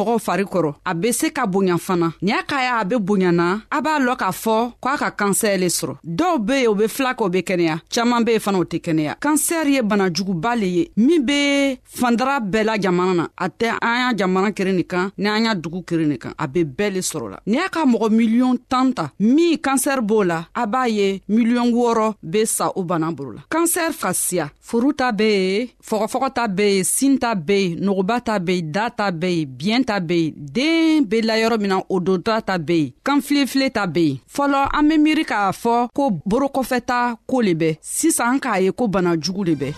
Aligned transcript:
mɔgɔw 0.00 0.18
fari 0.24 0.44
kɔrɔ 0.52 0.74
a 0.84 0.94
be 0.94 1.12
se 1.12 1.30
ka 1.30 1.46
bonya 1.46 1.76
fana 1.78 2.12
ni 2.22 2.32
a 2.32 2.42
ka 2.42 2.56
ya 2.62 2.78
a 2.80 2.84
be 2.84 2.96
bonyana 2.98 3.60
a 3.70 3.80
b'a 3.80 3.98
lɔn 4.00 4.16
k'a 4.16 4.30
fɔ 4.42 4.72
ko 4.80 4.88
a 4.88 4.96
ka 4.96 5.10
kansɛr 5.10 5.58
le 5.60 5.68
sɔrɔ 5.68 5.94
dɔw 6.04 6.38
be 6.46 6.52
yen 6.62 6.68
o 6.68 6.74
be 6.74 6.86
fila 6.88 7.12
kɛ 7.14 7.22
o 7.24 7.28
be 7.28 7.38
kɛnɛya 7.42 7.76
caaman 7.92 8.24
be 8.24 8.32
yen 8.32 8.40
fana 8.40 8.58
o 8.60 8.64
tɛ 8.64 8.78
kɛnɛya 8.86 9.14
kansɛri 9.20 9.72
ye 9.76 9.82
banajuguba 9.82 10.56
le 10.60 10.66
ye 10.76 10.90
min 10.96 11.20
be 11.24 11.78
fandara 11.98 12.40
bɛɛ 12.40 12.64
la 12.64 12.78
jamana 12.78 13.14
na 13.14 13.26
a 13.38 13.48
tɛ 13.50 13.76
an 13.82 13.98
y'a 14.02 14.16
jamana 14.16 14.52
keren 14.54 14.76
nin 14.76 14.84
kan 14.84 15.10
ni 15.18 15.28
an 15.28 15.44
y'a 15.44 15.54
dugu 15.54 15.82
keren 15.84 16.08
nin 16.08 16.18
kan 16.18 16.32
a 16.38 16.46
be 16.48 16.64
bɛɛ 16.64 16.92
le 16.94 17.00
sɔrɔ 17.00 17.30
la 17.30 17.40
ni 17.46 17.58
a 17.58 17.68
ka 17.68 17.84
mɔgɔ 17.84 18.10
miliyɔn 18.16 18.56
tan 18.68 18.92
ta 18.92 19.10
min 19.18 19.56
kansɛri 19.58 20.02
b'o 20.02 20.22
la 20.24 20.46
a 20.54 20.66
b'a 20.66 20.88
ye 20.88 21.22
miliyɔn 21.28 21.72
wɔɔrɔ 21.74 22.14
be 22.22 22.46
sa 22.46 22.70
o 22.74 22.82
bana 22.82 23.10
bolo 23.12 23.32
la 23.32 23.42
kansɛri 23.50 23.92
fasiya 23.92 24.50
furu 24.60 24.92
ta 24.96 25.12
be 25.12 25.24
yen 25.24 25.68
fɔgɔfɔgɔ 25.84 26.32
ta 26.34 26.46
be 26.48 26.64
yen 26.76 26.84
sin 26.84 27.18
ta 27.18 27.34
be 27.34 27.52
yen 27.68 27.80
nɔgɔba 27.80 28.24
ta 28.24 28.38
be 28.38 28.52
yen 28.56 28.70
da 28.70 28.88
ta 28.90 29.10
be 29.10 29.28
yen 29.36 29.48
biɲɛ 29.84 29.89
ta 29.90 29.98
be 30.08 30.18
yen 30.56 31.02
be 31.10 31.18
la 31.26 31.34
yɔrɔ 31.42 31.56
min 31.60 31.68
na 31.72 31.76
o 31.88 31.96
donta 32.06 32.34
ta 32.48 32.54
be 32.68 32.76
yen 32.80 32.92
kanfilefile 33.06 33.66
ta 33.76 33.82
be 33.94 34.02
yen 34.08 34.16
fɔlɔ 34.34 34.58
an 34.78 34.84
be 34.88 34.94
miiri 35.04 35.24
k'a 35.30 35.40
fɔ 35.62 35.74
ko 35.96 36.02
borokɔfɛta 36.30 36.98
koo 37.30 37.40
le 37.46 37.52
bɛ 37.60 37.68
sisan 37.80 38.28
an 38.34 38.40
k'a 38.42 38.60
ye 38.62 38.70
ko 38.70 38.86
bana 38.94 39.10
jugu 39.24 39.42
le 39.50 39.54
bɛ 39.62 39.70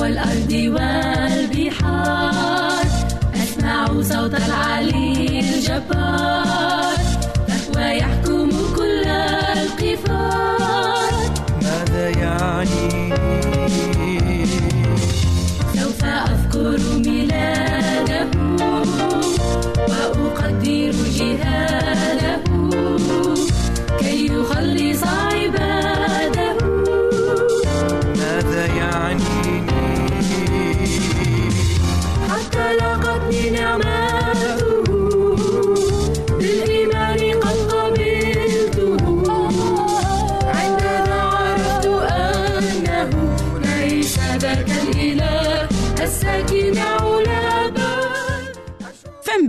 والأرض 0.00 0.52
والبحار 0.74 2.86
أسمع 3.42 3.76
صوت 4.02 4.34
العلي 4.34 5.14
الجبار 5.40 6.59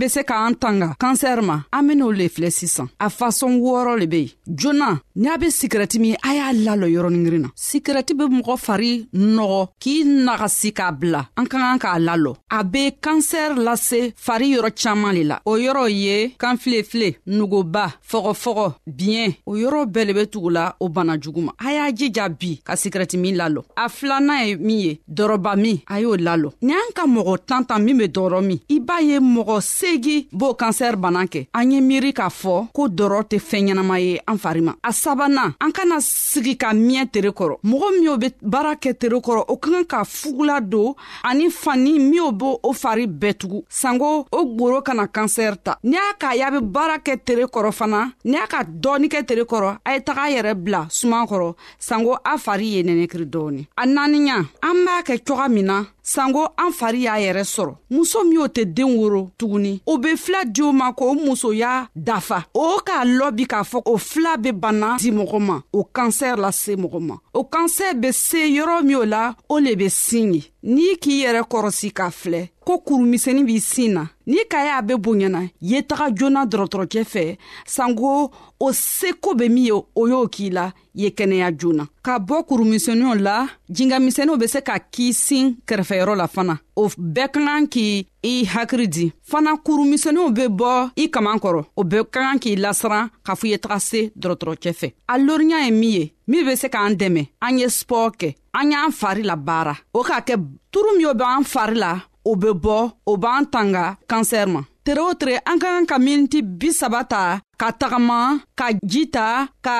be 0.02 0.08
se 0.10 0.22
k'an 0.28 0.54
tanga 0.62 0.88
kansɛr 1.02 1.38
ma 1.48 1.56
an 1.76 1.82
ben'o 1.88 2.06
le 2.18 2.26
filɛ 2.34 2.50
sisan 2.58 2.88
a 3.06 3.06
fasɔn 3.18 3.52
wɔɔrɔ 3.62 3.92
le 4.00 4.06
be 4.12 4.20
yen 4.24 4.34
joona 4.46 4.98
ni 5.16 5.28
a 5.28 5.36
be 5.38 5.50
sikirɛti 5.50 5.98
min 6.00 6.14
a 6.22 6.34
y'a 6.34 6.52
lalɔ 6.52 6.86
yɔrɔningirin 6.94 7.42
na 7.42 7.48
sikirɛti 7.54 8.12
be 8.18 8.24
mɔgɔ 8.24 8.54
fari 8.64 9.06
nɔgɔ 9.14 9.68
k'i 9.80 10.04
nagasi 10.24 10.70
k'a 10.72 10.90
bila 10.98 11.28
an 11.36 11.44
ka 11.46 11.58
kan 11.58 11.78
k'a 11.78 11.98
lalɔ 11.98 12.36
a 12.50 12.64
be 12.64 12.90
kansɛrɛ 13.04 13.56
lase 13.62 14.12
fari 14.16 14.56
yɔrɔ 14.56 14.70
caaman 14.74 15.14
le 15.14 15.22
la 15.24 15.38
o 15.44 15.56
yɔrɔ 15.56 15.86
ye 15.90 16.34
kanfilefile 16.38 17.16
nugoba 17.26 17.86
fɔgɔfɔgɔ 18.10 18.72
biyɛn 18.86 19.32
o 19.46 19.54
yɔrɔ 19.56 19.86
bɛɛ 19.92 20.06
le 20.06 20.12
be 20.14 20.26
tugula 20.26 20.74
o 20.80 20.88
bana 20.88 21.18
jugu 21.20 21.40
ma 21.42 21.52
a 21.58 21.72
y'a 21.72 21.92
jija 21.92 22.28
bi 22.28 22.60
ka 22.64 22.72
sikirɛti 22.74 23.18
min 23.18 23.36
lalɔ 23.36 23.62
a 23.76 23.88
filanan 23.88 24.46
ye 24.46 24.56
min 24.56 24.78
ye 24.80 25.00
dɔrɔba 25.08 25.56
min 25.56 25.78
a 25.86 26.00
y'o 26.00 26.16
lalɔ 26.16 26.52
ni 26.62 26.72
an 26.72 26.92
ka 26.94 27.06
mɔgɔ 27.06 27.38
tan 27.46 27.64
tan 27.64 27.78
min 27.84 27.96
be 27.98 28.08
dɔrɔ 28.08 28.42
min 28.44 28.58
i 28.70 28.80
b'a 28.80 29.00
ye 29.00 29.18
mɔgɔ 29.20 29.60
seegi 29.60 30.26
b'o 30.32 30.54
kansɛrɛ 30.56 30.96
bana 30.98 31.26
kɛ 31.26 31.46
an 31.54 31.70
ye 31.70 31.80
miiri 31.80 32.12
k'a 32.12 32.28
fɔ 32.28 32.72
ko 32.72 32.88
dɔrɔ 32.88 33.22
tɛ 33.30 33.38
fɛɛn 33.38 33.70
ɲɛnama 33.74 34.00
ye 34.00 34.18
an 34.28 34.38
fari 34.42 34.60
ma 34.60 34.72
a 34.82 34.90
sabanan 35.02 35.54
an 35.64 35.70
kana 35.76 35.96
sigi 36.00 36.54
ka 36.62 36.68
miɲɛ 36.86 37.04
tere 37.12 37.30
kɔrɔ 37.38 37.54
mɔgɔ 37.70 37.88
minw 37.96 38.16
be 38.22 38.28
baara 38.52 38.72
kɛ 38.82 38.90
tere 39.00 39.18
kɔrɔ 39.26 39.40
o 39.52 39.56
ka 39.62 39.68
kan 39.70 39.84
ka 39.92 39.98
fugula 40.18 40.56
don 40.72 40.88
ani 41.28 41.46
fani 41.62 41.92
minw 42.10 42.28
b' 42.40 42.48
o 42.68 42.70
fari 42.82 43.06
bɛɛ 43.20 43.34
tugu 43.40 43.58
sanko 43.80 44.08
o 44.38 44.40
gworo 44.56 44.78
kana 44.86 45.04
kansɛrɛ 45.14 45.56
ta 45.64 45.72
ni 45.84 45.96
y'a 45.96 46.12
k'a 46.20 46.36
y'a 46.40 46.50
be 46.54 46.58
baara 46.74 46.96
kɛ 47.06 47.12
tere 47.26 47.44
kɔrɔ 47.54 47.70
fana 47.78 47.98
ni 48.30 48.34
y'a 48.38 48.46
ka 48.52 48.58
dɔɔni 48.82 49.06
kɛ 49.12 49.20
tere 49.28 49.44
kɔrɔ 49.50 49.68
a 49.86 49.88
ye 49.94 49.98
taga 50.06 50.24
yɛrɛ 50.34 50.52
bila 50.64 50.80
suman 50.90 51.26
kɔrɔ 51.30 51.48
sanko 51.78 52.12
a 52.30 52.32
fari 52.46 52.66
ye 52.74 52.80
nɛnɛkiri 52.82 53.26
dɔɔni 53.32 53.62
a 53.80 53.84
naaniya 53.86 54.38
an 54.66 54.76
b'a 54.86 55.02
kɛ 55.08 55.14
coga 55.26 55.48
min 55.48 55.66
na 55.66 55.76
sanko 56.02 56.48
an 56.56 56.72
fari 56.78 57.00
y'a 57.04 57.16
yɛrɛ 57.18 57.42
sɔrɔ 57.44 57.74
muso 57.90 58.24
min 58.24 58.38
o 58.38 58.46
tɛ 58.46 58.64
den 58.74 58.90
woro 58.96 59.30
tuguni 59.38 59.80
o 59.86 59.98
be 59.98 60.16
fila 60.16 60.44
di 60.44 60.60
o 60.62 60.72
ma 60.72 60.90
k'o 60.92 61.14
musoya 61.14 61.86
dafa 61.94 62.44
o 62.54 62.80
k'a 62.84 63.04
lɔbi 63.04 63.46
k'a 63.46 63.62
fɔ 63.62 63.82
o 63.86 63.96
fila 63.98 64.36
be 64.36 64.50
bana 64.52 64.96
di 64.98 65.10
mɔgɔ 65.12 65.38
ma 65.40 65.62
o 65.72 65.84
kansɛr 65.84 66.36
lase 66.38 66.74
mɔgɔ 66.74 67.00
ma 67.06 67.16
o 67.34 67.44
kansɛr 67.44 67.94
be 68.00 68.10
se 68.12 68.50
yɔrɔ 68.50 68.82
min 68.82 68.96
o 68.96 69.04
la 69.04 69.34
o 69.48 69.58
le 69.60 69.76
be 69.76 69.88
sin 69.88 70.34
ye 70.34 70.42
n'i 70.64 70.96
k'i 71.00 71.22
yɛrɛ 71.22 71.42
kɔrɔsi 71.46 71.92
k'a 71.92 72.10
filɛ 72.10 72.48
ko 72.66 72.78
kurumisɛnin 72.86 73.46
b'i 73.46 73.58
sin 73.60 73.94
na 73.98 74.06
n'i 74.26 74.44
ka 74.50 74.58
y'a 74.62 74.82
be 74.86 74.94
bonyana 74.94 75.42
ye 75.60 75.82
taga 75.82 76.08
joona 76.14 76.44
dɔrɔtɔrɔcɛ 76.46 77.02
fɛ 77.12 77.24
sanko 77.66 78.30
o 78.60 78.66
seko 78.72 79.34
be 79.38 79.48
min 79.48 79.64
ye 79.66 79.72
o 79.72 80.06
y'o 80.06 80.28
k'i 80.28 80.50
la 80.50 80.70
ye 80.94 81.10
kɛnɛya 81.10 81.50
joona 81.58 81.88
ka 82.02 82.18
bɔ 82.18 82.42
kurumisɛniw 82.46 83.14
la 83.18 83.48
jingamisɛniw 83.68 84.38
be 84.38 84.46
se 84.46 84.60
ka 84.62 84.78
k'i 84.78 85.12
sin 85.12 85.56
kɛrɛfɛyɔrɔ 85.66 86.16
la 86.16 86.26
fana 86.28 86.58
o 86.76 86.86
bɛɛ 86.88 87.30
ka 87.32 87.40
kan 87.42 87.66
k' 87.66 88.06
i 88.22 88.44
hakiri 88.46 88.86
di 88.88 89.12
fana 89.30 89.56
kurumisɛniw 89.58 90.30
be 90.34 90.46
bɔ 90.46 90.90
i 90.96 91.08
kaman 91.10 91.38
kɔrɔ 91.42 91.64
o 91.76 91.82
bɛɛ 91.84 92.04
ka 92.10 92.20
kan 92.20 92.38
k'i 92.38 92.54
lasiran 92.56 93.10
k'a 93.24 93.34
fɔ 93.34 93.46
ye 93.50 93.58
taga 93.58 93.80
se 93.80 94.10
dɔrɔtɔrɔcɛ 94.18 94.70
fɛ 94.80 94.92
a 95.08 95.18
loriya 95.18 95.64
ye 95.66 95.70
min 95.70 95.90
ye 95.90 96.12
min 96.28 96.44
be 96.46 96.54
se 96.56 96.68
k'an 96.68 96.94
dɛmɛ 96.94 97.28
an 97.42 97.58
ye 97.58 97.66
spɔr 97.66 98.14
kɛ 98.16 98.34
an 98.54 98.70
y'an 98.70 98.92
fari 98.92 99.22
la 99.24 99.34
baara 99.34 99.74
o 99.94 100.04
k'a 100.04 100.22
kɛ 100.24 100.36
turu 100.72 100.96
min 100.96 101.06
o 101.06 101.14
b'an 101.14 101.42
fari 101.42 101.74
la 101.74 101.98
o 102.28 102.34
be 102.36 102.50
bɔ 102.64 102.78
o 103.10 103.16
b'an 103.22 103.42
tanga 103.52 103.84
kansɛri 104.10 104.50
ma 104.54 104.60
tere 104.84 105.00
o 105.10 105.12
tere 105.20 105.34
an 105.50 105.58
ka 105.62 105.68
kan 105.74 105.86
ka 105.90 105.96
miniti 106.06 106.38
bisaba 106.60 107.00
ta 107.12 107.22
ka 107.60 107.68
tagama 107.80 108.18
ka 108.58 108.66
ji 108.90 109.02
ta 109.16 109.26
ka 109.66 109.76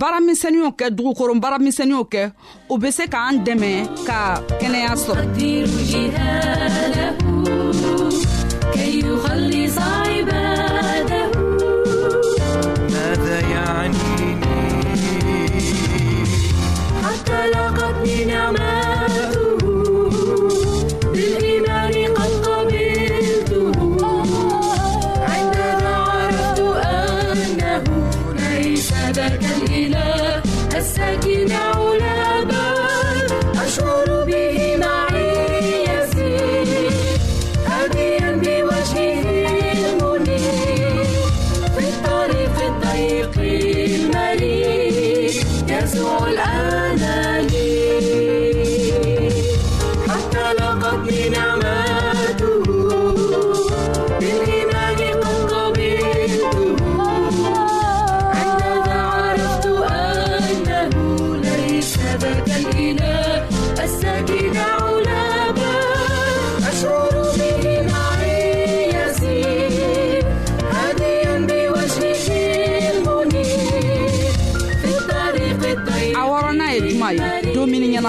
baaramisɛniw 0.00 0.68
kɛ 0.78 0.86
dugukoron 0.96 1.38
baaramisɛniw 1.44 2.02
kɛ 2.12 2.22
o 2.72 2.74
be 2.80 2.88
se 2.96 3.04
k'an 3.12 3.34
dɛmɛ 3.46 3.72
ka 4.08 4.20
kɛnɛya 4.60 4.92
sɔrɔ 5.04 5.22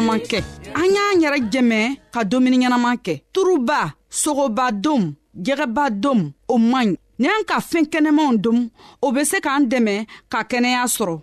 ɲɛnaman 0.04 0.20
kɛ 0.28 0.40
an 0.76 0.88
y'an 0.96 1.20
yɛrɛ 1.24 1.40
jɛmɛ 1.54 1.80
ka 2.14 2.22
dumuni 2.32 2.58
ɲɛnaman 2.62 2.98
kɛ 3.06 3.14
turuba 3.34 3.80
sogoba 4.22 4.66
dom 4.84 5.04
jɛgɛba 5.46 5.84
dom 6.04 6.20
o 6.48 6.56
man 6.58 6.88
ɲi 6.92 6.98
ni 7.20 7.28
an 7.36 7.44
ka 7.50 7.56
fɛɛn 7.70 7.86
kɛnɛmanw 7.92 8.38
dom 8.44 8.60
o 9.06 9.12
be 9.16 9.24
se 9.32 9.40
k'an 9.46 9.64
dɛmɛ 9.72 9.96
ka 10.32 10.40
kɛnɛya 10.52 10.84
sɔrɔ 10.96 11.16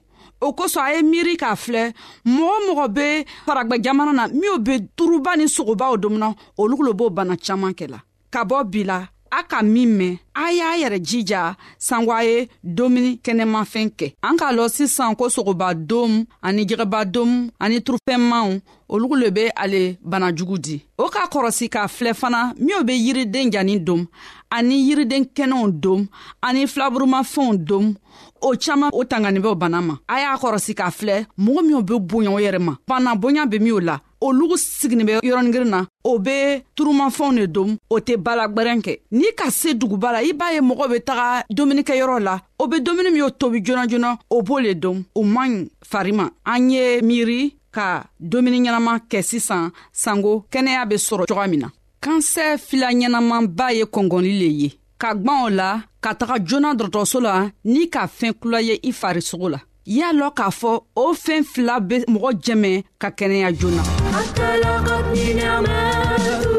o 0.43 0.53
kosɔn 0.53 0.85
a 0.87 0.93
ye 0.97 1.03
miiri 1.11 1.37
k'a 1.43 1.55
filɛ 1.65 1.85
mɔgɔ 2.25 2.57
mɔgɔ 2.67 2.89
be 2.97 3.07
faragwɛ 3.47 3.77
jamana 3.85 4.13
na 4.15 4.27
minw 4.29 4.57
be 4.59 4.75
turuba 4.97 5.37
ni 5.37 5.45
sogobaw 5.47 5.97
domuna 6.05 6.33
olu 6.59 6.77
lo 6.87 6.93
b'o 6.95 7.11
bana 7.15 7.37
caaman 7.37 7.75
kɛla 7.79 7.99
ka 8.31 8.45
bɔ 8.49 8.65
bi 8.71 8.85
la 8.85 9.05
a 9.31 9.43
ka 9.51 9.59
min 9.75 9.87
mɛn 9.99 10.13
a 10.43 10.53
y'a 10.59 10.69
yɛrɛ 10.83 10.99
jija 11.07 11.41
sanko 11.87 12.13
a 12.13 12.25
ye 12.29 12.39
domuni 12.77 13.11
kɛnɛmafɛn 13.25 13.89
kɛ 13.99 14.07
an 14.27 14.37
k'a 14.39 14.51
lɔn 14.57 14.69
sisan 14.77 15.15
ko 15.19 15.25
sogobadomu 15.35 16.25
ani 16.47 16.63
jɛgɛbadomu 16.69 17.37
ani 17.65 17.77
turufɛnmaw 17.87 18.49
olugu 18.93 19.15
le 19.23 19.31
be 19.31 19.45
ale 19.65 19.97
banajugu 20.11 20.57
di 20.65 20.83
o 20.99 21.05
k'a 21.15 21.25
kɔrɔsi 21.33 21.69
k'a 21.75 21.87
filɛ 21.89 22.15
fana 22.15 22.53
minw 22.59 22.83
be 22.85 22.93
yiriden 22.95 23.51
janin 23.53 23.79
dom 23.85 24.07
ani 24.51 24.77
yiriden 24.89 25.25
kɛnɛw 25.35 25.71
dom 25.81 26.07
ani 26.43 26.67
filaburumafɛnw 26.67 27.57
dom 27.65 27.95
o 28.43 28.53
caaman 28.59 28.91
o 28.93 29.05
tanganibɛw 29.05 29.55
bana 29.59 29.81
ma 29.81 29.95
a 30.09 30.17
y'a 30.21 30.37
kɔrɔsi 30.43 30.75
k'a 30.75 30.91
filɛ 30.91 31.27
mɔgɔ 31.39 31.63
minw 31.67 31.83
be 31.87 31.95
boya 31.99 32.31
o 32.31 32.37
yɛrɛ 32.39 32.59
ma 32.61 32.75
bana 32.87 33.15
boya 33.15 33.47
be 33.47 33.59
minw 33.61 33.81
la 33.81 33.99
olugu 34.21 34.57
siginin 34.59 35.05
bɛ 35.07 35.21
yɔrɔnin 35.29 35.65
na 35.71 35.81
o 36.05 36.19
be 36.19 36.63
turumafɛnw 36.77 37.39
de 37.41 37.47
dom 37.55 37.71
o 37.93 37.97
tɛ 38.07 38.15
balagwɛrɛn 38.25 38.83
kɛ 38.85 38.95
n'i 39.13 39.33
ka 39.39 39.51
se 39.51 39.75
duguba 39.75 40.13
la 40.13 40.21
i 40.23 40.33
b'a 40.33 40.53
ye 40.55 40.61
mɔgɔw 40.61 40.89
be 40.91 41.01
taga 41.01 41.45
dumunikɛyɔrɔ 41.51 42.21
la 42.21 42.39
o 42.59 42.67
be 42.67 42.81
dumuni 42.81 43.11
min 43.13 43.23
o 43.23 43.31
tobi 43.31 43.61
joona 43.65 43.87
joona 43.89 44.19
o 44.31 44.43
b'o 44.43 44.61
le 44.61 44.75
dom 44.75 45.03
o 45.15 45.23
man 45.23 45.51
ɲi 45.51 45.69
fari 45.91 46.13
ma 46.13 46.29
an 46.45 46.71
ye 46.71 47.01
miiri 47.03 47.55
ka 47.73 48.05
dumuni 48.21 48.61
ɲɛnaman 48.61 49.01
kɛ 49.11 49.23
sisan 49.23 49.71
sanko 49.93 50.45
kɛnɛya 50.53 50.87
be 50.89 50.97
sɔrɔ 50.97 51.25
coga 51.27 51.47
min 51.49 51.61
na 51.61 51.69
kansɛ 52.03 52.59
fila 52.59 52.91
ɲɛnamanba 52.93 53.73
ye 53.75 53.85
kɔngɔli 53.85 54.33
le 54.41 54.47
ye 54.63 54.79
ka 54.99 55.15
gwan 55.15 55.45
o 55.45 55.49
la 55.49 55.81
ka 56.01 56.13
taga 56.15 56.39
joona 56.45 56.75
dɔrɔtɔrɔso 56.75 57.21
la 57.23 57.51
n'i 57.65 57.89
ka 57.89 58.07
fɛɛn 58.07 58.35
kula 58.35 58.61
ye 58.63 58.79
i 58.85 58.93
farisogo 58.93 59.49
la 59.51 59.61
y'a 59.87 60.13
lɔn 60.13 60.35
k'a 60.35 60.51
fɔ 60.51 60.83
o 60.95 61.15
fɛɛn 61.15 61.43
fila 61.47 61.81
be 61.81 62.05
mɔgɔ 62.07 62.31
jɛmɛ 62.43 62.83
ka 62.99 63.09
kɛnɛya 63.09 63.57
joona 63.59 63.83
حتى 64.13 64.57
لاقتني 64.61 65.35
نعمات 65.35 66.50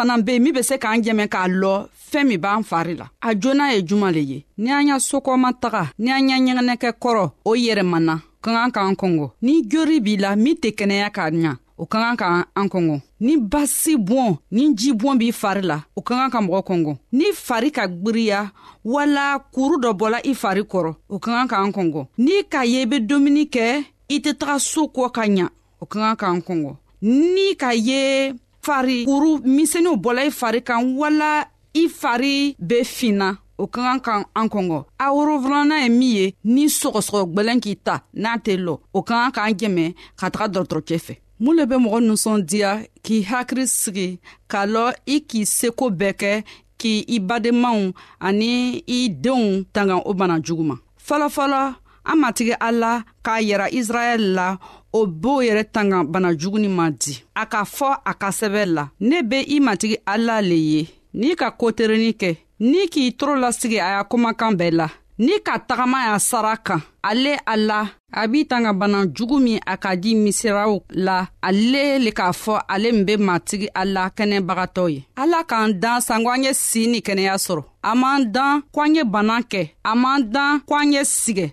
fana 0.00 0.18
be 0.22 0.38
min 0.40 0.52
be 0.52 0.62
se 0.62 0.78
k'an 0.78 1.02
jɛmɛ 1.04 1.26
k'a 1.34 1.46
lɔ 1.60 1.72
fɛɛn 2.10 2.26
min 2.28 2.38
b'an 2.40 2.62
fari 2.70 2.94
la 2.98 3.06
a 3.20 3.30
joona 3.40 3.66
ye 3.74 3.80
juman 3.88 4.12
le 4.14 4.20
ye 4.30 4.44
ni 4.58 4.70
an 4.72 4.86
y'a 4.88 4.96
sokɔma 4.98 5.50
taga 5.60 5.90
ni 5.98 6.10
an 6.10 6.28
y'a 6.28 6.36
ɲɛgɛnɛkɛ 6.56 6.90
kɔrɔ 7.02 7.24
o 7.44 7.50
yɛrɛmana 7.66 8.14
ka 8.42 8.50
kan 8.54 8.70
k'an 8.74 8.94
kɔngɔ 9.00 9.30
ni 9.42 9.62
jori 9.70 10.00
b'i 10.00 10.16
la 10.20 10.36
min 10.36 10.54
tɛ 10.56 10.70
kɛnɛya 10.78 11.10
k'a 11.16 11.26
ɲa 11.34 11.56
o 11.82 11.86
ka 11.86 11.98
kan 12.02 12.16
ka 12.16 12.44
an 12.56 12.68
kɔngɔ 12.68 13.00
ni 13.20 13.36
basi 13.36 13.94
bɔn 14.08 14.36
ni 14.52 14.74
ji 14.74 14.90
bɔn 14.92 15.18
b'i 15.18 15.32
fari 15.32 15.62
la 15.62 15.78
o 15.96 16.00
ka 16.02 16.14
kan 16.16 16.30
ka 16.30 16.38
mɔgɔ 16.40 16.62
kɔngɔ 16.68 16.96
ni 17.12 17.26
fari 17.34 17.70
ka 17.72 17.86
gwiriya 17.86 18.50
wala 18.84 19.38
kuru 19.54 19.76
dɔ 19.80 19.90
bɔla 20.00 20.18
i 20.26 20.32
fari 20.34 20.62
kɔrɔ 20.64 20.94
o 21.08 21.18
ka 21.18 21.30
kan 21.32 21.48
k'an 21.48 21.72
kɔngɔ 21.76 22.06
n'i 22.18 22.42
k'a 22.52 22.64
ye 22.66 22.82
i 22.82 22.86
be 22.86 22.98
domuni 23.00 23.44
kɛ 23.50 23.84
i 24.08 24.18
tɛ 24.18 24.32
taga 24.38 24.58
soo 24.60 24.88
kɔ 24.88 25.10
ka 25.12 25.22
ɲa 25.26 25.48
o 25.80 25.86
ka 25.86 26.14
kan 26.16 26.16
k'an 26.16 26.40
kɔngɔ 26.46 26.76
n'i 27.02 27.54
k'a 27.56 27.72
ye 27.76 28.32
fari 28.64 28.96
kuru 29.08 29.32
misɛniw 29.54 29.94
bɔla 30.02 30.22
i 30.28 30.30
fari 30.40 30.60
kan 30.68 30.80
wala 31.00 31.32
i 31.74 31.84
fari 32.00 32.36
be 32.68 32.78
finna 32.94 33.28
o 33.58 33.64
ka 33.74 33.80
kan 33.84 33.98
ka 34.06 34.12
an 34.40 34.48
kɔngɔ 34.52 34.80
a 34.98 35.06
worofilana 35.16 35.76
ye 35.82 35.88
min 35.98 36.12
ye 36.16 36.24
ni 36.54 36.62
sɔgɔsɔgɔ 36.78 37.20
gwɛlɛn 37.34 37.58
k'i 37.64 37.74
ta 37.86 37.94
n'a 38.22 38.32
tɛ 38.44 38.52
lɔ 38.66 38.74
o 38.96 39.00
ka 39.08 39.16
kan 39.30 39.32
k'an 39.36 39.52
jɛmɛ 39.60 39.84
ka 40.18 40.26
taga 40.34 40.46
dɔrɔtɔrɔcɛ 40.54 40.96
fɛ 41.06 41.14
mun 41.42 41.56
le 41.56 41.66
be 41.70 41.74
mɔgɔ 41.84 41.98
ninsɔndiya 42.06 42.70
k'i 43.04 43.18
hakiri 43.30 43.64
sigi 43.80 44.08
k'a 44.50 44.62
lɔ 44.74 44.84
i 45.06 45.16
k'i 45.30 45.42
seko 45.56 45.86
bɛɛ 46.00 46.12
kɛ 46.20 46.32
k'i 46.80 47.04
i 47.08 47.16
badenmaw 47.28 47.92
ani 48.20 48.84
i 48.88 48.98
denw 49.24 49.64
tanga 49.72 49.96
o 49.96 50.12
bana 50.14 50.40
jugu 50.40 50.62
ma 50.64 50.76
fɔlɔfɔlɔ 51.08 51.76
an 52.10 52.16
matigi 52.18 52.52
ala 52.60 53.04
k'a 53.22 53.38
yira 53.40 53.68
israɛl 53.78 54.22
la 54.36 54.58
o 54.92 55.00
b'o 55.06 55.42
yɛrɛ 55.46 55.64
tanga 55.72 55.98
bana 56.12 56.30
juguni 56.40 56.68
ma 56.78 56.86
di 56.98 57.12
a 57.34 57.42
k'a 57.52 57.62
fɔ 57.76 57.88
a 58.04 58.12
ka 58.20 58.28
sɛbɛ 58.38 58.62
la 58.74 58.84
ne 59.08 59.16
be 59.30 59.38
i 59.48 59.56
matigi 59.66 59.96
ala 60.12 60.40
le 60.42 60.56
ye 60.70 60.82
n'i 61.14 61.36
ka 61.40 61.48
koterenin 61.60 62.12
kɛ 62.20 62.30
n'i 62.68 62.88
k'i 62.92 63.12
toro 63.18 63.34
lasigi 63.42 63.78
a 63.78 63.88
y'a 63.96 64.04
kumakan 64.10 64.54
bɛɛ 64.58 64.70
la 64.80 64.88
n'i 65.18 65.38
ka 65.46 65.54
tagama 65.68 65.98
y'a 66.08 66.18
sara 66.18 66.56
kan 66.56 66.80
ale 67.02 67.36
a 67.46 67.56
la 67.56 67.80
a 68.12 68.26
b'i 68.26 68.44
tanga 68.46 68.72
bana 68.72 69.06
jugu 69.14 69.38
min 69.40 69.60
a 69.66 69.76
ka 69.76 69.94
di 69.94 70.14
misiraw 70.16 70.80
la 70.90 71.28
ale 71.42 71.84
le 72.04 72.10
k'a 72.10 72.32
fɔ 72.42 72.60
ale 72.68 72.92
min 72.92 73.04
be 73.04 73.16
matigi 73.16 73.68
ala 73.74 74.08
kɛnɛbagatɔ 74.16 74.90
ye 74.94 75.04
ala 75.16 75.44
k'an 75.44 75.72
dan 75.78 76.00
sanko 76.02 76.30
an 76.30 76.42
ye 76.42 76.52
sii 76.54 76.88
ni 76.90 76.98
kɛnɛya 77.00 77.34
sɔrɔ 77.38 77.62
a 77.82 77.94
m'an 77.94 78.32
dan 78.32 78.62
ko 78.74 78.80
an 78.82 78.94
ye 78.96 79.04
bana 79.04 79.40
kɛ 79.42 79.70
a 79.84 79.94
m'an 79.94 80.30
dan 80.30 80.60
ko 80.68 80.74
an 80.74 80.92
ye 80.92 81.02
sigɛ 81.04 81.52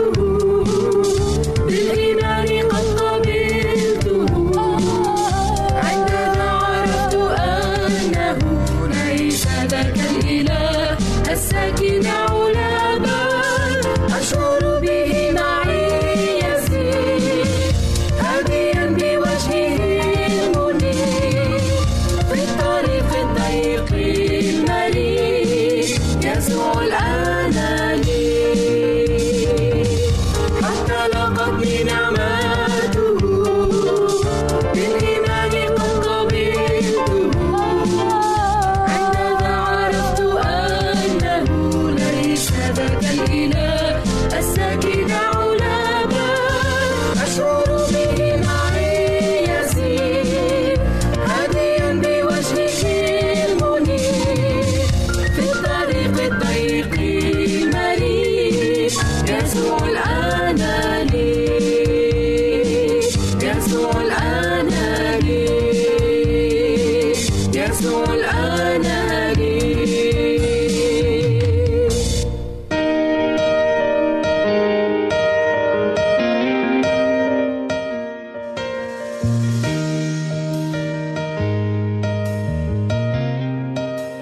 ذاك 9.81 9.95
الإله 9.99 10.97
الساكن 11.31 12.30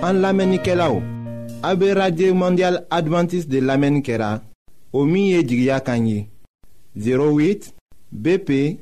En 0.10 0.18
lamenike 0.24 0.74
la 0.75 0.88
ou, 0.89 1.03
abe 1.62 1.91
Radye 1.94 2.32
Mondial 2.34 2.84
Adventist 2.89 3.48
de 3.48 3.60
lamenike 3.62 4.18
la, 4.18 4.41
o 4.91 5.03
08 5.06 7.74
BP 8.12 8.82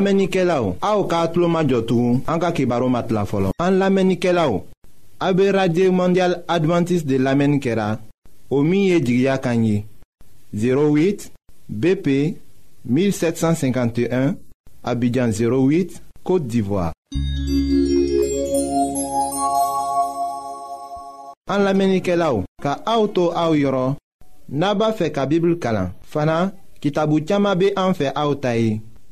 lamɛnnikɛlaw 0.00 0.64
aw 0.90 1.00
k'a 1.10 1.20
tulo 1.32 1.46
majɔ 1.54 1.78
tugun 1.88 2.22
an 2.32 2.38
ka 2.42 2.48
kibaru 2.56 2.88
ma 2.94 3.00
tila 3.06 3.22
fɔlɔ. 3.30 3.48
an 3.66 3.72
lamɛnnikɛlaw 3.80 4.52
a 5.26 5.28
bɛ 5.36 5.44
radio 5.58 5.92
mondial 5.98 6.32
adventiste 6.54 7.06
de 7.10 7.16
lamɛnni 7.26 7.58
kɛra 7.64 7.88
o 8.54 8.56
min 8.68 8.82
ye 8.90 8.96
jigiya 9.06 9.36
kan 9.44 9.60
ye 9.64 9.76
08 10.54 11.30
bp 11.68 12.06
1751 12.88 14.34
abidjan 14.90 15.30
08 15.32 16.02
côte 16.24 16.46
d'ivoire. 16.50 16.92
an 21.52 21.60
lamɛnnikɛlaw 21.66 22.36
ka 22.62 22.72
aw 22.92 23.02
to 23.14 23.24
aw 23.42 23.52
yɔrɔ 23.62 23.86
n'a 24.58 24.74
b'a 24.78 24.88
fɛ 24.98 25.12
ka 25.12 25.26
bibulu 25.26 25.56
kalan 25.60 25.92
fana 26.12 26.36
kitabu 26.80 27.16
caaman 27.28 27.58
be 27.60 27.66
an 27.76 27.92
fɛ 27.98 28.06
aw 28.16 28.32
ta 28.34 28.52
ye 28.56 28.80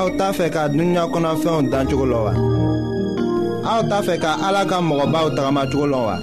aw 0.00 0.08
t'a 0.18 0.28
fɛ 0.38 0.46
ka 0.54 0.62
dunuya 0.72 1.04
kɔnɔfɛnw 1.12 1.68
dan 1.72 1.84
cogo 1.90 2.06
lɔ 2.12 2.18
wa 2.26 2.32
aw 3.74 3.80
t'a 3.90 3.98
fɛ 4.06 4.14
ka 4.24 4.30
ala 4.46 4.62
ka 4.70 4.76
mɔgɔbaw 4.88 5.26
tagamacogo 5.36 5.86
lɔ 5.92 6.00
wa 6.08 6.16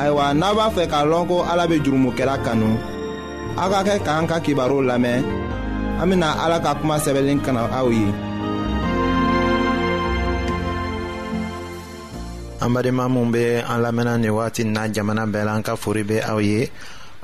ayiwa 0.00 0.24
n'a 0.40 0.48
b'a 0.56 0.66
fɛ 0.76 0.84
k'a 0.92 1.00
lɔn 1.10 1.24
ko 1.30 1.36
ala 1.50 1.64
be 1.70 1.76
jurumukɛla 1.84 2.36
kanu 2.44 2.68
aw 3.62 3.68
ka 3.72 3.80
kɛ 3.88 3.94
k'an 4.06 4.24
ka 4.30 4.36
kibaru 4.44 4.78
lamɛn 4.90 5.20
an 6.02 6.08
bena 6.10 6.28
ala 6.44 6.56
ka 6.64 6.70
kuma 6.80 6.96
sɛbɛlen 7.04 7.38
kana 7.44 7.62
aw 7.78 7.86
ye 7.96 8.06
an 12.64 12.70
badenma 12.76 13.04
minw 13.14 13.28
be 13.34 13.44
an 13.70 13.78
lamɛnna 13.86 14.12
nin 14.20 14.32
wagati 14.38 14.62
na 14.66 14.82
jamana 14.94 15.24
bɛɛ 15.32 15.44
la 15.48 15.52
an 15.56 15.62
ka 15.66 15.72
fori 15.82 16.02
be 16.10 16.16
aw 16.30 16.36
ye 16.48 16.60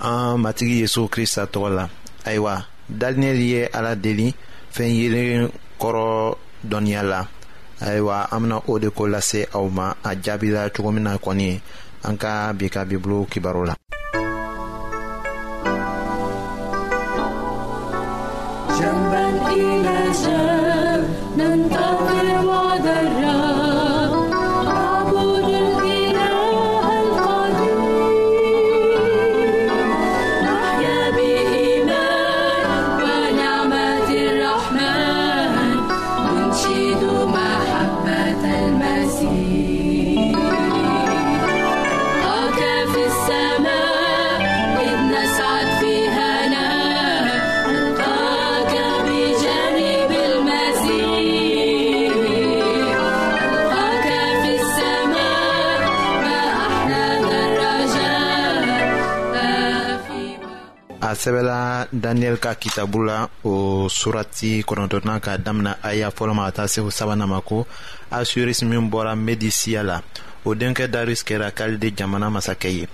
an 0.08 0.38
matigi 0.42 0.76
yezu 0.82 1.00
krista 1.14 1.42
tɔgɔ 1.52 1.68
la 1.76 1.84
ayiwa 2.28 2.56
dalinɛli 2.88 3.46
ye 3.52 3.62
ala 3.78 3.94
deli 3.94 4.28
fɛn 4.74 4.90
yelen 4.98 5.48
kɔrɔ 5.80 6.06
dɔnniya 6.70 7.02
la 7.02 7.20
ayiwa 7.80 8.26
an 8.30 8.40
bena 8.42 8.56
o 8.66 8.78
de 8.78 8.88
ko 8.90 9.06
lase 9.06 9.46
aw 9.54 9.66
ma 9.68 9.94
a 10.04 10.10
jaabila 10.24 10.70
cogo 10.74 10.90
min 10.90 11.04
na 11.04 11.16
kɔni 11.16 11.60
an 12.04 12.16
ka 12.16 12.52
bi 12.58 12.66
ka 12.70 12.84
bibulu 12.84 13.26
kibaru 13.30 13.64
la 13.68 13.74
Jamban 18.76 19.87
a 61.08 61.14
sɛbɛla 61.14 61.88
daniyɛli 61.90 62.38
ka 62.38 62.52
kitabu 62.54 63.00
la 63.02 63.28
o 63.42 63.88
surati 63.88 64.60
kɔnɔntɔna 64.62 65.20
ka 65.24 65.36
damina 65.38 65.78
aya 65.82 66.10
fɔlɔ 66.12 66.34
ma 66.34 66.44
ka 66.46 66.52
taa 66.52 66.68
se 66.68 66.82
sabana 66.90 67.26
ma 67.26 67.40
ko 67.40 67.66
asurisi 68.10 68.66
min 68.66 68.90
bɔra 68.90 69.16
medisiya 69.16 69.82
la 69.82 70.00
o 70.44 70.52
denkɛ 70.54 70.86
darus 70.88 71.24
kɛra 71.24 71.50
kalide 71.50 71.96
jamana 71.96 72.28
masakɛ 72.28 72.68
ye 72.76 72.88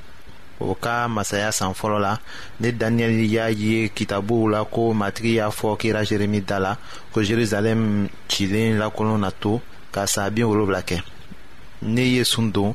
o 0.61 0.74
ka 0.77 1.09
masaya 1.09 1.50
san 1.53 1.74
fɔlɔ 1.74 1.98
la 2.00 2.18
ne 2.61 2.70
daniyɛli 2.70 3.27
y'a 3.27 3.48
ye 3.50 3.88
kitabuw 3.88 4.48
la 4.50 4.64
ko 4.64 4.92
matigi 4.94 5.35
y'a 5.35 5.48
fɔ 5.50 5.77
kira 5.77 6.05
jeremi 6.07 6.40
da 6.46 6.59
la 6.61 6.77
ko 7.12 7.20
jerusalɛm 7.20 8.09
cilen 8.29 8.79
lakolon 8.79 9.18
na 9.20 9.31
to 9.33 9.61
ka 9.90 10.05
saa 10.07 10.31
bin 10.31 10.44
wolonwula 10.46 10.83
kɛ 10.85 11.03
ne 11.83 12.03
ye 12.03 12.22
sun 12.24 12.53
don 12.53 12.74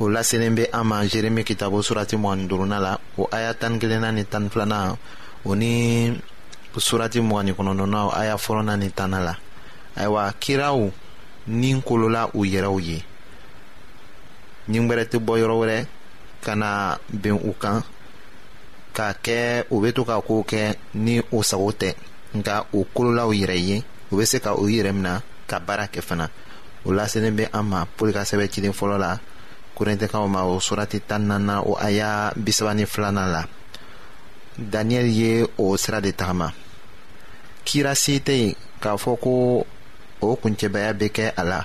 o 0.00 0.08
laselen 0.12 0.54
be 0.54 0.66
an 0.72 0.84
ma 0.86 0.98
jeremi 1.06 1.44
kitabu 1.44 1.82
surati 1.82 2.16
mɔgɔni 2.22 2.44
duruna 2.50 2.78
la 2.80 2.92
o 3.18 3.24
aya 3.36 3.50
tani 3.60 3.78
kelenna 3.80 4.10
ni 4.16 4.24
tani 4.24 4.48
filana 4.48 4.78
o 5.48 5.54
ni 5.60 5.72
surati 6.86 7.18
mɔgɔni 7.30 7.52
kɔnɔdɔna 7.56 8.00
aya 8.20 8.34
fɔlɔna 8.44 8.74
ni 8.80 8.88
tana 8.98 9.18
la 9.26 9.34
ayiwa 10.00 10.24
kiraw 10.42 10.80
ni 11.48 11.70
kolola 11.88 12.22
u 12.32 12.40
yɛrɛw 12.54 12.78
ye 12.88 12.96
ɲigbɛrɛ 14.70 15.04
tɛ 15.10 15.18
bɔ 15.26 15.32
yɔrɔ 15.40 15.56
wɛrɛ 15.60 15.86
ka 16.44 16.54
na 16.56 16.96
ben 17.22 17.34
u 17.48 17.52
kan 17.62 17.82
k'a 18.94 19.10
kɛ 19.24 19.64
u 19.70 19.80
bɛ 19.82 19.92
to 19.94 20.04
ka 20.04 20.18
kow 20.22 20.42
kɛ 20.50 20.76
ni 20.94 21.20
o 21.32 21.42
sago 21.42 21.70
tɛ 21.80 21.92
nka 22.34 22.64
o 22.72 22.84
kolola 22.94 23.24
u 23.28 23.32
yɛrɛ 23.34 23.56
ye 23.68 23.84
u 24.10 24.14
bɛ 24.16 24.24
se 24.26 24.40
ka 24.40 24.54
o 24.54 24.64
yɛrɛ 24.66 24.94
mina 24.94 25.20
ka 25.46 25.58
baara 25.60 25.84
kɛ 25.88 26.00
fana 26.02 26.30
o 26.86 26.90
laselen 26.90 27.36
bɛ 27.36 27.50
an 27.52 27.62
ma 27.66 27.84
poli 27.84 28.12
ka 28.14 28.20
sɛbɛn 28.22 28.48
cilen 28.50 28.72
fɔlɔ 28.72 28.98
la 28.98 29.18
korintikaw 29.80 30.28
ma 30.28 30.44
o 30.44 30.60
surati 30.60 31.00
tannan 31.08 31.42
na 31.48 31.54
o 31.70 31.72
aya 31.86 32.08
bisaba 32.36 32.72
ni 32.76 32.84
filanan 32.92 33.28
la 33.34 33.42
daniyɛli 34.72 35.12
ye 35.20 35.30
o 35.64 35.64
sira 35.82 36.00
de 36.04 36.12
tagama 36.12 36.52
kira 37.66 37.92
si 38.02 38.14
tɛ 38.26 38.34
yen 38.42 38.52
k'a 38.82 38.92
fɔ 39.02 39.12
ko 39.24 39.32
o 40.26 40.28
kuncɛbaya 40.40 40.90
bɛ 41.00 41.06
kɛ 41.16 41.24
a 41.40 41.42
la 41.50 41.60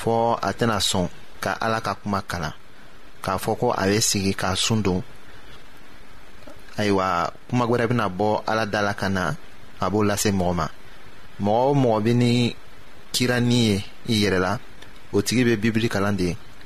fɔ 0.00 0.14
a 0.48 0.50
tɛna 0.58 0.78
sɔn 0.90 1.06
ka 1.42 1.50
ala 1.64 1.78
ka 1.86 1.92
kuma 2.00 2.20
kalan 2.30 2.54
k'a 3.24 3.34
fɔ 3.44 3.52
ko 3.60 3.66
a 3.82 3.82
bɛ 3.90 3.98
sigi 4.10 4.32
k'a 4.40 4.54
sun 4.64 4.78
don 4.86 5.00
ayiwa 6.78 7.32
kuma 7.48 7.64
wɛrɛ 7.70 7.84
bɛna 7.90 8.06
bɔ 8.18 8.28
ala 8.46 8.64
da 8.72 8.80
la 8.86 8.94
ka 9.00 9.08
na 9.08 9.34
a 9.82 9.90
b'o 9.90 10.04
lase 10.06 10.30
mɔgɔ 10.38 10.54
ma 10.54 10.66
mɔgɔ 11.44 11.62
o 11.70 11.74
mɔgɔ 11.82 11.98
bɛ 12.06 12.12
ni 12.14 12.30
kirani 13.14 13.58
ye 13.68 13.76
i 14.12 14.14
yɛrɛ 14.22 14.38
la 14.38 14.52
o 15.12 15.18
tigi 15.26 15.42
bɛ 15.48 15.56
bibili 15.58 15.88
kalan 15.90 16.16
de 16.16 16.24
ye 16.30 16.36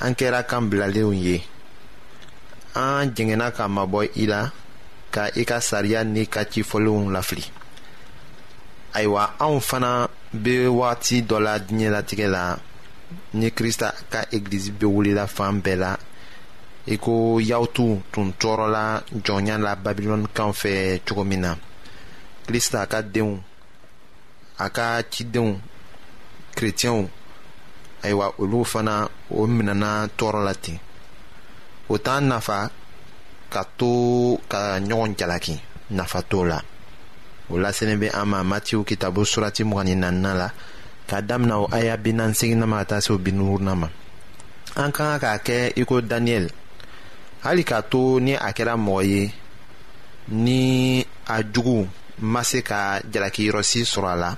an 0.00 0.14
kɛra 0.16 0.42
kan 0.48 0.62
bilalenw 0.70 1.12
ye 1.12 1.42
an 2.74 3.12
jɛngɛnna 3.14 3.52
ka 3.56 3.64
mabɔ 3.68 4.08
i 4.22 4.26
la 4.26 4.50
ka 5.14 5.24
i 5.36 5.40
e 5.42 5.44
ka 5.44 5.60
sariya 5.60 6.04
n'i 6.04 6.24
ka 6.34 6.42
cifɔlenw 6.52 7.10
lafili 7.14 7.44
ayiwa 8.94 9.34
anw 9.38 9.60
fana 9.60 10.08
bɛ 10.44 10.68
wagati 10.78 11.16
dɔ 11.28 11.38
la 11.40 11.58
diɲɛlatigɛ 11.58 12.26
la 12.28 12.58
ni 13.34 13.50
Krista 13.52 13.92
ka 14.12 14.22
egilizi 14.32 14.70
bɛ 14.72 14.86
wulila 14.86 15.26
fan 15.28 15.60
bɛɛ 15.62 15.76
la 15.76 15.96
i 16.86 16.96
ko 16.96 17.38
yawtu 17.38 18.02
tun 18.12 18.32
tɔɔrɔla 18.40 18.82
jɔnya 19.26 19.58
la 19.60 19.74
babilɔnikan 19.76 20.52
fɛ 20.60 21.00
cogo 21.06 21.24
min 21.24 21.40
na 21.40 21.54
kirista 22.46 22.86
ka 22.88 23.02
denw 23.02 23.36
a 24.58 24.70
ka 24.70 25.02
cidenw 25.10 25.60
kerecɛnw 26.56 27.08
ayiwa 28.02 28.32
olu 28.38 28.60
fana 28.72 28.96
o 29.36 29.40
minɛna 29.56 29.90
tɔɔrɔ 30.18 30.40
la 30.46 30.54
ten 30.62 30.78
o 31.92 31.98
t'an 31.98 32.20
nafa 32.28 32.56
ka 33.52 33.62
to 33.78 33.92
ka 34.50 34.58
ɲɔgɔn 34.88 35.10
jalaki 35.18 35.54
nafa 35.90 36.20
t'o 36.30 36.44
la 36.50 36.58
o 37.52 37.58
laselen 37.62 38.00
bɛ 38.02 38.08
an 38.20 38.26
ma 38.30 38.38
matiw 38.50 38.80
kitabo 38.88 39.20
surati 39.32 39.62
mugan 39.64 39.84
ni 39.88 39.94
naaninan 40.02 40.36
la 40.40 40.48
k'a 41.08 41.20
damina 41.28 41.58
o 41.60 41.68
aya 41.72 41.96
bi 41.96 42.12
naani 42.12 42.34
seginna 42.34 42.66
ma 42.66 42.78
ka 42.78 42.84
taa 42.90 43.00
se 43.04 43.12
o 43.12 43.18
bi 43.18 43.32
duurunan 43.32 43.78
ma 43.80 43.88
an 44.76 44.90
ka 44.92 45.18
kan 45.18 45.18
k'a 45.22 45.38
kɛ 45.46 45.58
i 45.80 45.84
ko 45.84 46.00
daniyɛli 46.00 46.50
hali 47.44 47.64
k'a 47.64 47.82
to 47.90 48.20
ni 48.20 48.34
a 48.34 48.50
kɛra 48.56 48.74
mɔgɔ 48.86 49.04
ye 49.12 49.32
ni 50.28 51.04
a 51.26 51.42
jugu 51.42 51.86
ma 52.20 52.42
se 52.44 52.62
ka 52.62 53.00
jalakiyɔrɔsi 53.12 53.80
sɔrɔ 53.92 54.08
a 54.12 54.16
la 54.16 54.36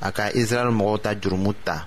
a 0.00 0.12
ka 0.12 0.24
israɛli 0.32 0.72
mɔgɔw 0.72 1.02
ta 1.02 1.14
jurumu 1.14 1.52
ta. 1.64 1.86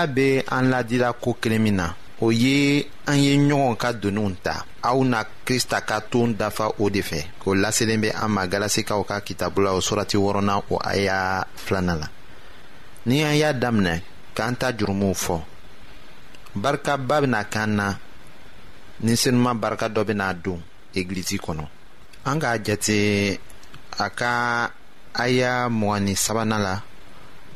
ala 0.00 0.06
be 0.12 0.42
an 0.50 0.70
ladira 0.70 1.12
ko 1.12 1.34
kelen 1.36 1.62
min 1.62 1.76
na 1.76 1.94
o 2.20 2.28
ye 2.30 2.84
an 3.08 3.16
ye 3.24 3.34
ɲɔgɔn 3.48 3.74
ka 3.82 3.88
doniw 4.02 4.30
ta 4.44 4.54
aw 4.88 4.98
na 5.10 5.18
krista 5.46 5.78
ka 5.88 5.96
toon 6.10 6.30
dafa 6.40 6.64
o 6.82 6.90
de 6.94 7.00
fɛ 7.08 7.20
o 7.48 7.54
laselen 7.62 8.00
bɛ 8.02 8.10
an 8.22 8.28
ma 8.34 8.44
galasikaw 8.52 9.00
ka 9.08 9.16
kitabu 9.26 9.58
la 9.64 9.72
o 9.72 9.80
surati 9.80 10.16
wɔrɔna 10.24 10.54
o 10.72 10.76
aya 10.92 11.44
filanan 11.64 11.98
la 12.02 12.08
ni 13.08 13.22
an 13.28 13.34
y'a 13.40 13.52
daminɛ 13.62 13.94
k'an 14.36 14.54
ta 14.60 14.68
jurumuw 14.78 15.14
fɔ 15.24 15.36
barikaba 16.62 17.16
bena 17.20 17.40
k'an 17.52 17.72
na 17.78 17.88
ni 19.04 19.12
senuman 19.22 19.56
barika 19.60 19.86
dɔ 19.88 20.02
bena 20.06 20.34
don 20.44 20.60
egilizi 20.94 21.38
kɔnɔ 21.44 21.66
an 22.24 22.36
k'a 22.42 22.58
jate 22.66 23.38
a 23.98 24.06
ka 24.18 24.32
aya 25.14 25.52
mugani 25.68 26.14
sabanan 26.24 26.60
la 26.66 26.74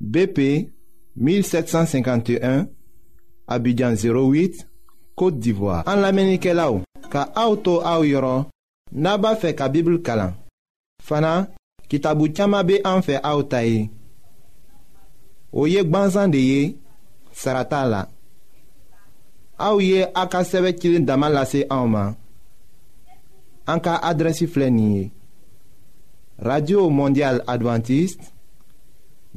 BP 0.00 0.70
1751, 1.16 2.66
Abidjan 3.48 3.94
08, 3.94 4.66
Kote 5.18 5.38
d'Ivoire 5.40 5.82
An 5.88 5.96
la 6.02 6.12
menike 6.14 6.52
la 6.54 6.68
ou 6.70 6.82
Ka 7.10 7.24
aoutou 7.34 7.80
aou 7.82 8.06
yoron 8.06 8.44
Naba 8.92 9.32
fe 9.40 9.50
ka 9.58 9.66
Bibli 9.72 9.98
kalan 10.06 10.36
Fana, 11.02 11.48
ki 11.90 11.98
tabou 12.04 12.30
tchama 12.30 12.60
be 12.62 12.78
anfe 12.86 13.16
aoutaye 13.18 13.88
Ou 15.52 15.66
yek 15.66 15.90
banzan 15.90 16.30
de 16.30 16.38
ye 16.44 16.62
Sarata 17.34 17.82
la 17.88 18.04
Aou 19.58 19.82
ye 19.82 20.04
akaseve 20.14 20.76
kilin 20.78 21.08
damalase 21.08 21.64
aouman 21.70 22.14
An 23.68 23.82
ka 23.82 23.96
adresi 23.98 24.46
flenye 24.46 25.08
Radio 26.38 26.86
Mondial 26.94 27.42
Adventiste 27.50 28.30